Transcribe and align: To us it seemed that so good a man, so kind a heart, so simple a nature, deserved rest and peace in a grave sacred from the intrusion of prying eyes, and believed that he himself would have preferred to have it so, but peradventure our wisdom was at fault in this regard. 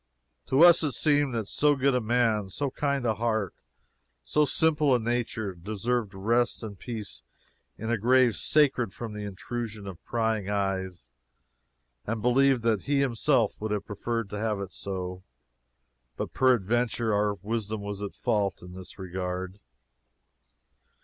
To 0.47 0.63
us 0.63 0.81
it 0.81 0.93
seemed 0.93 1.35
that 1.35 1.47
so 1.47 1.75
good 1.75 1.93
a 1.93 2.01
man, 2.01 2.49
so 2.49 2.71
kind 2.71 3.05
a 3.05 3.13
heart, 3.13 3.53
so 4.25 4.45
simple 4.45 4.95
a 4.95 4.99
nature, 4.99 5.53
deserved 5.53 6.15
rest 6.15 6.63
and 6.63 6.75
peace 6.79 7.21
in 7.77 7.91
a 7.91 7.99
grave 7.99 8.35
sacred 8.35 8.93
from 8.95 9.13
the 9.13 9.25
intrusion 9.25 9.85
of 9.85 10.03
prying 10.03 10.49
eyes, 10.49 11.09
and 12.03 12.19
believed 12.19 12.63
that 12.63 12.85
he 12.85 13.01
himself 13.01 13.61
would 13.61 13.69
have 13.69 13.85
preferred 13.85 14.31
to 14.31 14.39
have 14.39 14.59
it 14.59 14.71
so, 14.71 15.21
but 16.17 16.33
peradventure 16.33 17.13
our 17.13 17.35
wisdom 17.35 17.81
was 17.81 18.01
at 18.01 18.15
fault 18.15 18.63
in 18.63 18.73
this 18.73 18.97
regard. 18.97 19.59